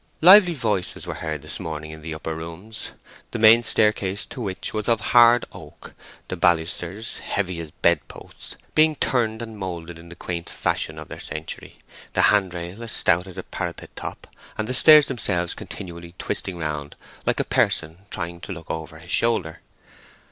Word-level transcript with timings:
Lively 0.21 0.55
voices 0.55 1.05
were 1.05 1.13
heard 1.13 1.43
this 1.43 1.59
morning 1.59 1.91
in 1.91 2.01
the 2.01 2.15
upper 2.15 2.33
rooms, 2.33 2.93
the 3.29 3.37
main 3.37 3.61
staircase 3.61 4.25
to 4.25 4.41
which 4.41 4.73
was 4.73 4.89
of 4.89 4.99
hard 4.99 5.45
oak, 5.51 5.93
the 6.27 6.35
balusters, 6.35 7.17
heavy 7.19 7.59
as 7.59 7.69
bed 7.69 8.07
posts, 8.07 8.55
being 8.73 8.95
turned 8.95 9.43
and 9.43 9.59
moulded 9.59 9.99
in 9.99 10.09
the 10.09 10.15
quaint 10.15 10.49
fashion 10.49 10.97
of 10.97 11.07
their 11.07 11.19
century, 11.19 11.77
the 12.13 12.21
handrail 12.33 12.81
as 12.81 12.93
stout 12.93 13.27
as 13.27 13.37
a 13.37 13.43
parapet 13.43 13.95
top, 13.95 14.25
and 14.57 14.67
the 14.67 14.73
stairs 14.73 15.05
themselves 15.07 15.53
continually 15.53 16.15
twisting 16.17 16.57
round 16.57 16.95
like 17.27 17.39
a 17.39 17.43
person 17.43 17.99
trying 18.09 18.39
to 18.41 18.51
look 18.51 18.71
over 18.71 18.97
his 18.97 19.11
shoulder. 19.11 19.61